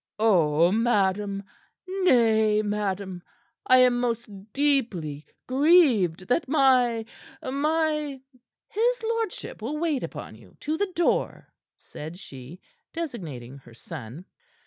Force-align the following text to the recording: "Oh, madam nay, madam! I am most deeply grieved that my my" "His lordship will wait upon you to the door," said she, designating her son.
"Oh, 0.17 0.71
madam 0.71 1.43
nay, 1.87 2.63
madam! 2.63 3.21
I 3.67 3.77
am 3.85 3.99
most 3.99 4.51
deeply 4.51 5.27
grieved 5.45 6.27
that 6.27 6.47
my 6.47 7.05
my" 7.43 8.19
"His 8.67 9.03
lordship 9.03 9.61
will 9.61 9.77
wait 9.77 10.01
upon 10.01 10.33
you 10.33 10.57
to 10.61 10.75
the 10.75 10.91
door," 10.95 11.53
said 11.77 12.17
she, 12.17 12.59
designating 12.93 13.59
her 13.59 13.75
son. 13.75 14.25